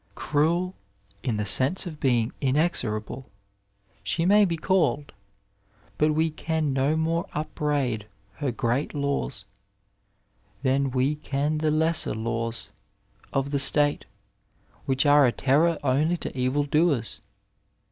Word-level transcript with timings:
Gruely 0.15 0.73
in 1.21 1.37
the 1.37 1.45
sense 1.45 1.85
of 1.85 1.99
being 1.99 2.33
inexoiable, 2.41 3.23
she 4.01 4.25
may 4.25 4.45
be 4.45 4.57
called, 4.57 5.11
but 5.99 6.15
we 6.15 6.31
can 6.31 6.73
no 6.73 6.95
moie 6.95 7.25
upbraid 7.33 8.07
her 8.37 8.51
great 8.51 8.95
laws 8.95 9.45
than 10.63 10.89
we 10.89 11.17
can 11.17 11.59
the 11.59 11.69
lesser 11.69 12.15
laws 12.15 12.71
of 13.31 13.51
the 13.51 13.59
state, 13.59 14.05
which 14.87 15.05
are 15.05 15.27
a 15.27 15.31
terror 15.31 15.77
only 15.83 16.17
to 16.17 16.35
evildoers. 16.35 17.21